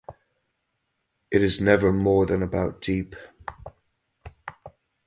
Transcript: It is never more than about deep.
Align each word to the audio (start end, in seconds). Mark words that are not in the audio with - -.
It 1.29 1.43
is 1.43 1.61
never 1.61 1.93
more 1.93 2.25
than 2.25 2.41
about 2.41 2.81
deep. 2.81 3.15